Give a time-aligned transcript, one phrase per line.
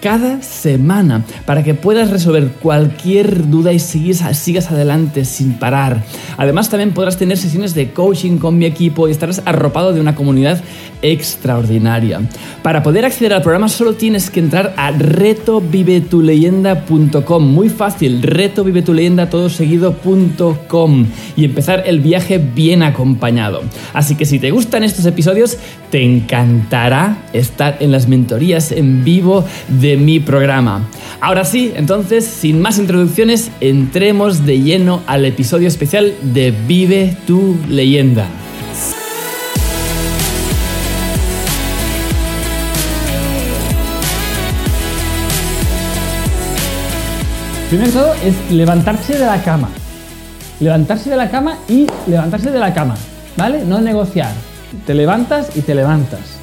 [0.00, 6.04] cada semana para que puedas resolver cualquier duda y sigas, adelante sin parar.
[6.36, 10.14] Además también podrás tener sesiones de coaching con mi equipo y estarás arropado de una
[10.14, 10.62] comunidad
[11.02, 12.20] extraordinaria.
[12.62, 17.46] Para poder acceder al programa solo tienes que entrar a retovivetuleyenda.com.
[17.46, 23.62] Muy fácil, retovivetuleyenda todo seguido.com y empezar el viaje bien acompañado.
[23.92, 25.58] Así que si te gustan estos episodios,
[25.90, 30.88] te encantará estar en las mentorías en vivo de mi programa.
[31.20, 37.56] Ahora sí, entonces, sin más introducciones, entremos de lleno al episodio especial de Vive tu
[37.68, 38.26] leyenda.
[47.70, 49.68] Primero de todo es levantarse de la cama.
[50.58, 52.96] Levantarse de la cama y levantarse de la cama.
[53.36, 53.64] ¿Vale?
[53.64, 54.32] No negociar.
[54.86, 56.39] Te levantas y te levantas.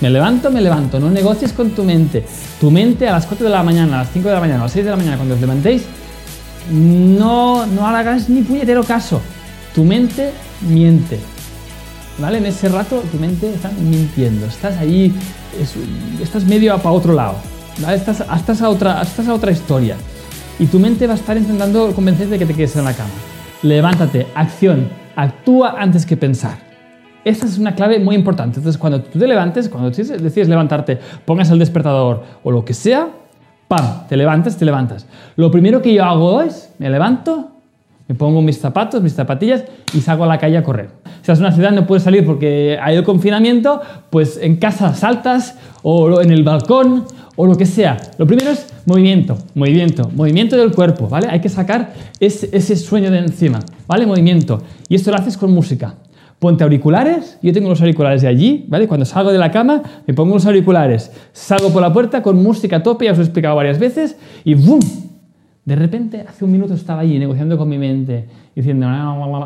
[0.00, 0.98] Me levanto, me levanto.
[0.98, 2.24] No negocies con tu mente.
[2.60, 4.62] Tu mente a las 4 de la mañana, a las 5 de la mañana, a
[4.64, 5.82] las 6 de la mañana, cuando os levantéis,
[6.70, 9.20] no, no hagas ni puñetero caso.
[9.74, 10.32] Tu mente
[10.68, 11.18] miente.
[12.18, 12.38] ¿Vale?
[12.38, 14.46] En ese rato tu mente está mintiendo.
[14.46, 15.14] Estás ahí,
[16.22, 17.36] estás medio para otro lado.
[17.78, 17.96] ¿vale?
[17.96, 18.20] Estás,
[18.62, 19.96] a otra, estás a otra historia
[20.58, 23.10] y tu mente va a estar intentando convencerte de que te quedes en la cama.
[23.62, 26.69] Levántate, acción, actúa antes que pensar.
[27.24, 28.58] Esta es una clave muy importante.
[28.58, 33.08] Entonces, cuando tú te levantes, cuando decides levantarte, pongas el despertador o lo que sea,
[33.68, 34.06] ¡pam!
[34.08, 35.06] Te levantas, te levantas.
[35.36, 37.50] Lo primero que yo hago es, me levanto,
[38.08, 39.64] me pongo mis zapatos, mis zapatillas
[39.94, 40.90] y salgo a la calle a correr.
[41.22, 45.56] Si es una ciudad no puedes salir porque hay el confinamiento, pues en casa saltas
[45.82, 47.04] o en el balcón
[47.36, 47.98] o lo que sea.
[48.18, 51.28] Lo primero es movimiento, movimiento, movimiento del cuerpo, ¿vale?
[51.30, 54.06] Hay que sacar ese, ese sueño de encima, ¿vale?
[54.06, 54.62] Movimiento.
[54.88, 55.94] Y esto lo haces con música.
[56.40, 58.88] Ponte auriculares, yo tengo los auriculares de allí, ¿vale?
[58.88, 62.76] Cuando salgo de la cama me pongo los auriculares, salgo por la puerta con música
[62.76, 64.80] a tope, ya os he explicado varias veces, y ¡boom!
[65.66, 68.88] De repente, hace un minuto estaba allí negociando con mi mente, diciendo,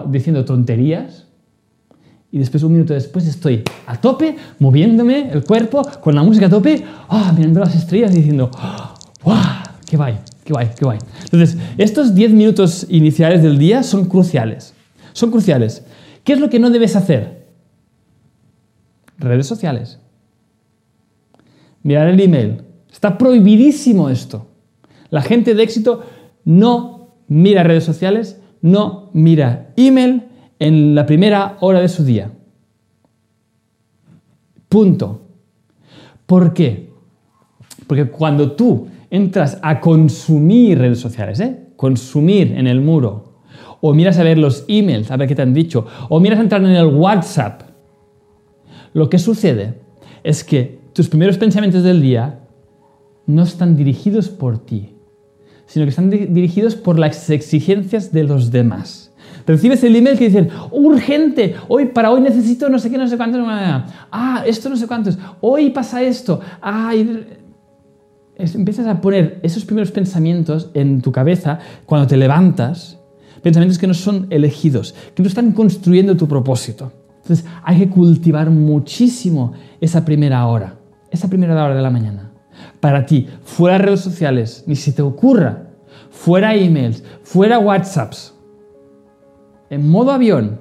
[0.09, 1.27] diciendo tonterías,
[2.35, 6.49] y después, un minuto después, estoy a tope, moviéndome el cuerpo, con la música a
[6.49, 8.51] tope, ah, mirando las estrellas y diciendo,
[9.23, 9.35] ¡wow!
[9.87, 10.19] ¡Qué guay!
[10.45, 10.71] ¡Qué guay!
[10.77, 10.99] ¡Qué guay!
[11.23, 14.75] Entonces, estos 10 minutos iniciales del día son cruciales.
[15.13, 15.85] Son cruciales.
[16.25, 17.47] ¿Qué es lo que no debes hacer?
[19.19, 20.01] Redes sociales.
[21.83, 22.63] Mirar el email.
[22.91, 24.49] Está prohibidísimo esto.
[25.11, 26.03] La gente de éxito
[26.45, 30.25] no mira redes sociales, no mira email,
[30.59, 32.33] en la primera hora de su día.
[34.69, 35.21] Punto.
[36.27, 36.91] ¿Por qué?
[37.87, 41.69] Porque cuando tú entras a consumir redes sociales, ¿eh?
[41.77, 43.34] consumir en el muro,
[43.87, 46.43] o miras a ver los emails, a ver qué te han dicho, o miras a
[46.43, 47.65] entrar en el WhatsApp,
[48.95, 49.75] lo que sucede
[50.23, 52.41] es que tus primeros pensamientos del día
[53.27, 54.97] no están dirigidos por ti,
[55.67, 59.13] sino que están dirigidos por las exigencias de los demás.
[59.47, 63.19] Recibes el email que dicen, urgente, hoy para hoy necesito no sé qué, no sé
[63.19, 63.39] cuánto.
[63.47, 65.19] Ah, esto no sé cuántos.
[65.43, 66.41] Hoy pasa esto.
[66.63, 66.95] Ah,
[68.39, 72.99] empiezas a poner esos primeros pensamientos en tu cabeza cuando te levantas,
[73.45, 76.91] pensamientos que no son elegidos, que no están construyendo tu propósito.
[77.23, 80.79] Entonces hay que cultivar muchísimo esa primera hora,
[81.11, 82.33] esa primera hora de la mañana.
[82.81, 85.69] Para ti, fuera redes sociales, ni si te ocurra,
[86.11, 88.35] fuera emails, fuera WhatsApps,
[89.69, 90.61] en modo avión.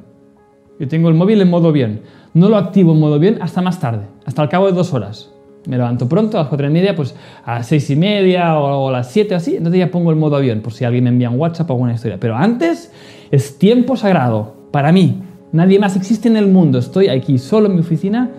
[0.78, 2.02] Yo tengo el móvil en modo avión.
[2.34, 5.33] No lo activo en modo avión hasta más tarde, hasta el cabo de dos horas.
[5.66, 7.16] Me levanto pronto, a las cuatro y media, pues
[7.46, 10.36] a las seis y media o a las siete así, entonces ya pongo el modo
[10.36, 12.18] avión por si alguien me envía un WhatsApp o alguna historia.
[12.20, 12.92] Pero antes
[13.32, 15.22] es tiempo sagrado para mí.
[15.54, 16.80] Nadie más existe en el mundo.
[16.80, 18.30] Estoy aquí solo en mi oficina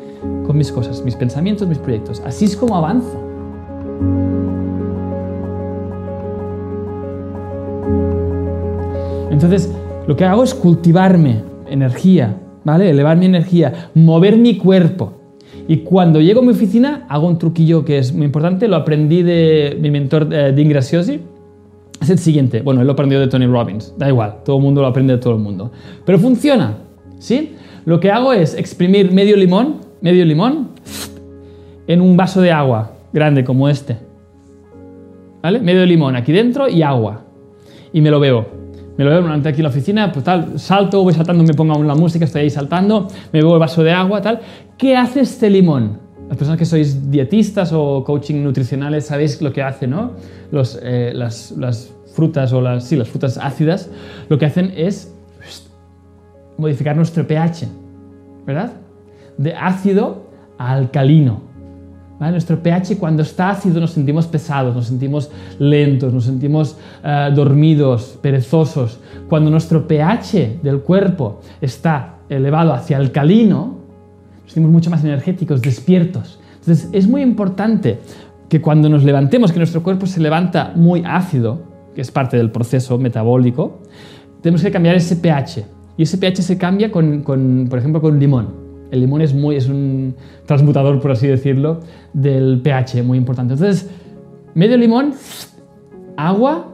[0.47, 2.23] con mis cosas, mis pensamientos, mis proyectos.
[2.27, 3.21] Así es como avanzo.
[9.31, 9.73] Entonces,
[10.07, 12.91] lo que hago es cultivarme energía, ¿vale?
[12.91, 15.24] Elevar mi energía, mover mi cuerpo.
[15.67, 19.23] Y cuando llego a mi oficina, hago un truquillo que es muy importante, lo aprendí
[19.23, 21.21] de mi mentor eh, Dean Graciosi.
[22.03, 24.83] Es el siguiente, bueno, él lo aprendió de Tony Robbins, da igual, todo el mundo
[24.83, 25.73] lo aprende de todo el mundo.
[26.05, 26.77] Pero funciona,
[27.19, 27.55] ¿sí?
[27.87, 30.69] Lo que hago es exprimir medio limón, medio limón,
[31.87, 33.97] en un vaso de agua grande como este.
[35.43, 35.61] ¿Vale?
[35.61, 37.23] Medio limón aquí dentro y agua.
[37.93, 38.64] Y me lo bebo
[38.97, 41.83] me lo veo durante aquí en la oficina, pues tal, salto, voy saltando, me pongo
[41.83, 44.41] la música, estoy ahí saltando, me bebo el vaso de agua, tal.
[44.79, 45.99] ¿Qué hace este limón?
[46.29, 50.13] Las personas que sois dietistas o coaching nutricionales sabéis lo que hace, ¿no?
[50.51, 53.91] Los, eh, las, las, frutas o las, sí, las frutas ácidas
[54.29, 55.13] lo que hacen es
[56.57, 57.67] modificar nuestro pH,
[58.47, 58.73] ¿verdad?
[59.37, 61.43] De ácido a alcalino.
[62.31, 68.19] Nuestro pH cuando está ácido nos sentimos pesados, nos sentimos lentos, nos sentimos eh, dormidos,
[68.21, 68.99] perezosos.
[69.29, 73.79] Cuando nuestro pH del cuerpo está elevado hacia alcalino,
[74.43, 76.39] nos sentimos mucho más energéticos, despiertos.
[76.61, 77.99] Entonces es muy importante
[78.49, 81.63] que cuando nos levantemos, que nuestro cuerpo se levanta muy ácido,
[81.95, 83.83] que es parte del proceso metabólico,
[84.41, 85.65] tenemos que cambiar ese pH.
[85.97, 88.64] Y ese pH se cambia con, con por ejemplo, con limón.
[88.91, 90.15] El limón es, muy, es un
[90.47, 91.81] transmutador, por así decirlo,
[92.13, 93.55] del pH, muy importante.
[93.55, 93.91] Entonces,
[94.55, 95.15] medio limón,
[96.17, 96.69] agua,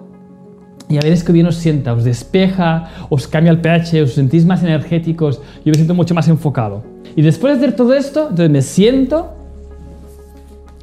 [0.90, 4.44] y a veréis que bien os sienta, os despeja, os cambia el pH, os sentís
[4.44, 6.82] más energéticos, yo me siento mucho más enfocado.
[7.14, 9.34] Y después de hacer todo esto, entonces me siento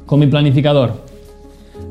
[0.06, 1.06] con mi planificador.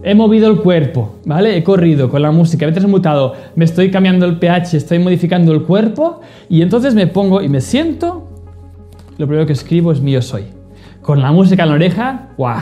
[0.03, 1.57] He movido el cuerpo, ¿vale?
[1.57, 5.63] He corrido con la música, he transmutado, me estoy cambiando el pH, estoy modificando el
[5.63, 8.26] cuerpo y entonces me pongo y me siento
[9.17, 10.45] lo primero que escribo es mío soy.
[11.01, 12.61] Con la música en la oreja, ¡guau!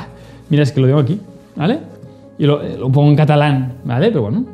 [0.49, 1.19] Mira, es que lo digo aquí,
[1.55, 1.79] ¿vale?
[2.37, 2.59] Y lo,
[2.91, 4.09] pongo en catalán, ¿vale?
[4.09, 4.45] Pero bueno,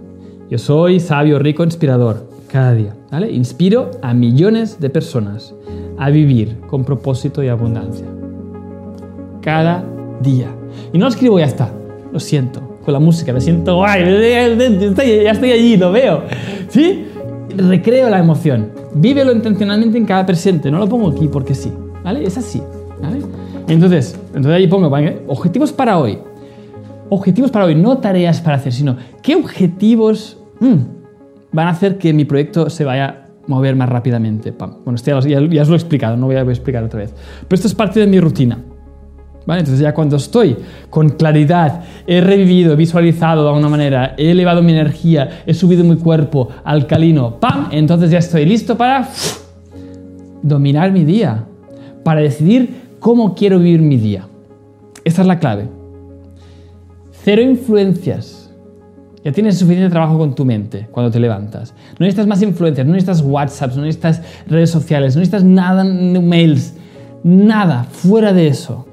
[0.50, 3.32] yo soy sabio, rico, inspirador, cada día, ¿vale?
[3.32, 5.54] Inspiro a millones de personas
[5.98, 8.08] a vivir con propósito y abundancia.
[9.42, 9.84] Cada
[10.22, 10.48] día.
[10.94, 11.72] Y no lo escribo ya está,
[12.12, 14.04] lo siento, con la música, me siento guay,
[14.96, 16.24] ya estoy allí, lo veo,
[16.70, 17.06] ¿sí?
[17.58, 21.72] Recreo la emoción, vívelo intencionalmente en cada presente, no lo pongo aquí porque sí.
[22.04, 22.24] ¿Vale?
[22.26, 22.62] Es así,
[23.02, 23.22] ¿vale?
[23.68, 24.92] Entonces, entonces ahí pongo
[25.28, 26.20] objetivos para hoy.
[27.10, 30.78] Objetivos para hoy, no tareas para hacer, sino qué objetivos mm,
[31.52, 34.52] van a hacer que mi proyecto se vaya a mover más rápidamente.
[34.52, 37.14] Bueno, esto ya, ya, os lo he explicado, no voy a, explicar otra vez.
[37.48, 38.60] Pero esto es parte de mi rutina.
[39.44, 39.62] ¿Vale?
[39.62, 40.56] Entonces ya cuando estoy
[40.90, 45.84] con claridad, he revivido, he visualizado de alguna manera, he elevado mi energía, he subido
[45.84, 47.70] mi cuerpo alcalino, ¡pam!
[47.72, 49.10] Entonces ya estoy listo para
[50.44, 51.46] dominar mi día,
[52.04, 54.28] para decidir cómo quiero vivir mi día.
[55.04, 55.68] Esa es la clave.
[57.24, 58.52] Cero influencias.
[59.24, 61.76] Ya tienes suficiente trabajo con tu mente cuando te levantas.
[62.00, 66.76] No necesitas más influencias, no necesitas WhatsApp, no necesitas redes sociales, no necesitas nada, mails,
[67.24, 68.88] nada fuera de eso.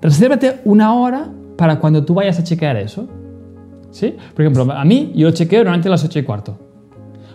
[0.00, 1.28] Resérvate una hora
[1.58, 3.06] para cuando tú vayas a chequear eso.
[3.90, 4.16] ¿Sí?
[4.34, 6.58] Por ejemplo, a mí yo chequeo normalmente a las 8 y cuarto.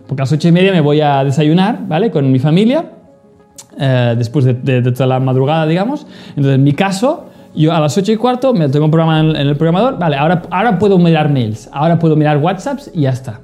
[0.08, 2.10] Porque a las 8 y media me voy a desayunar, ¿vale?
[2.10, 2.95] Con mi familia
[3.80, 6.06] eh, después de, toda la madrugada, digamos.
[6.30, 9.36] Entonces, en mi caso, yo a las 8 y cuarto me tengo un programa en,
[9.36, 13.42] el programador, vale, ahora, ahora puedo mirar mails, ahora puedo mirar WhatsApps y ya está.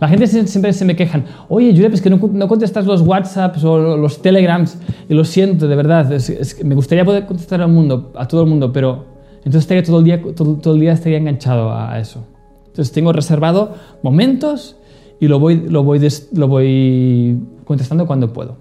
[0.00, 3.62] La gente siempre se me quejan, oye, Julia, es que no, no, contestas los WhatsApps
[3.64, 4.78] o los Telegrams,
[5.08, 8.48] y lo siento, de verdad, es, me gustaría poder contestar al mundo, a todo el
[8.48, 9.04] mundo, pero
[9.38, 12.24] entonces estaría todo el día, todo, el día estaría enganchado a eso.
[12.66, 14.76] Entonces tengo reservado momentos
[15.20, 16.00] y lo voy, lo voy,
[16.32, 18.56] lo voy contestando cuando puedo.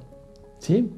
[0.64, 0.90] ¿Sí?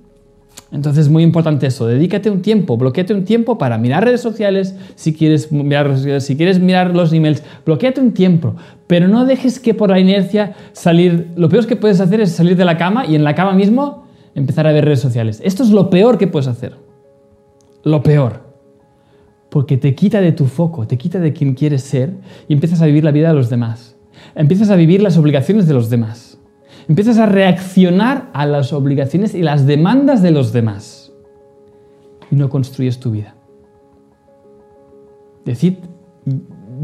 [0.72, 4.76] Entonces es muy importante eso, dedícate un tiempo, bloqueate un tiempo para mirar redes sociales,
[4.96, 8.56] si quieres mirar, si quieres mirar los emails, bloqueate un tiempo,
[8.88, 12.56] pero no dejes que por la inercia salir, lo peor que puedes hacer es salir
[12.56, 15.42] de la cama y en la cama mismo empezar a ver redes sociales.
[15.44, 16.76] Esto es lo peor que puedes hacer,
[17.84, 18.44] lo peor,
[19.50, 22.14] porque te quita de tu foco, te quita de quien quieres ser
[22.48, 23.96] y empiezas a vivir la vida de los demás,
[24.36, 26.25] empiezas a vivir las obligaciones de los demás.
[26.88, 31.12] Empiezas a reaccionar a las obligaciones y las demandas de los demás.
[32.30, 33.36] Y no construyes tu vida.
[35.46, 35.76] Decid,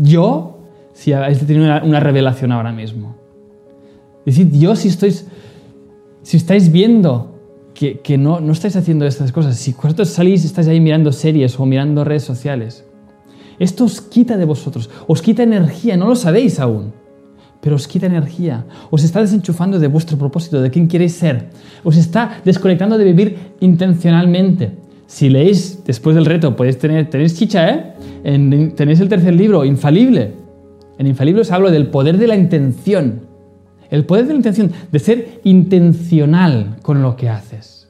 [0.01, 0.59] yo,
[0.93, 3.15] si habéis tenido una, revelación ahora mismo.
[4.25, 5.27] Decid, yo si, estáis,
[6.21, 7.35] si estáis viendo
[7.73, 11.11] que, que, no, no estáis haciendo estas cosas, si vosotros salís y estáis ahí mirando
[11.11, 12.85] series o mirando redes sociales,
[13.59, 16.93] esto os quita de vosotros, os quita energía, no lo sabéis aún,
[17.61, 21.49] pero os quita energía, os está desenchufando de vuestro propósito, de quién queréis ser,
[21.83, 24.71] os está desconectando de vivir intencionalmente.
[25.05, 27.93] Si leéis después del reto, podéis tener, tenéis chicha, ¿eh?
[28.23, 30.33] En, tenéis el tercer libro, Infalible.
[30.97, 33.21] En Infalible os hablo del poder de la intención.
[33.89, 37.89] El poder de la intención, de ser intencional con lo que haces.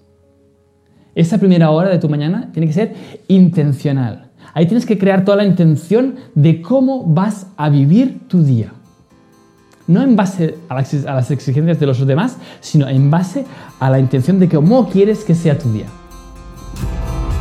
[1.13, 2.94] Esa primera hora de tu mañana tiene que ser
[3.28, 4.32] intencional.
[4.54, 8.74] Ahí tienes que crear toda la intención de cómo vas a vivir tu día.
[9.91, 10.75] No en base a
[11.13, 13.45] las exigencias de los demás, sino en base
[13.77, 15.88] a la intención de cómo quieres que sea tu día.